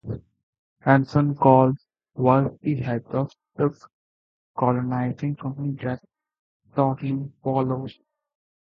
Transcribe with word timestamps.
Anson 0.83 1.35
Call 1.35 1.75
was 2.15 2.57
the 2.61 2.75
head 2.77 3.05
of 3.11 3.31
the 3.55 3.69
colonizing 4.57 5.35
company 5.35 5.73
that 5.83 6.01
shortly 6.73 7.31
followed. 7.43 7.93